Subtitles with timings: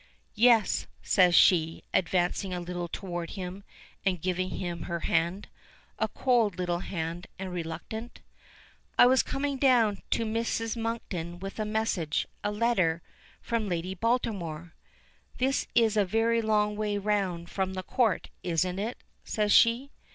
[0.33, 3.63] "Yes," says she, advancing a little toward him
[4.03, 5.47] and giving him her hand.
[5.99, 8.19] A cold little hand, and reluctant.
[8.97, 10.75] "I was coming down to Mrs.
[10.75, 13.03] Monkton with a message a letter
[13.43, 14.73] from Lady Baltimore."
[15.37, 19.91] "This is a very long way round from the Court, isn't it?" says she.